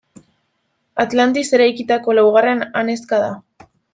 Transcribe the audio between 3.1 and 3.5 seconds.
da.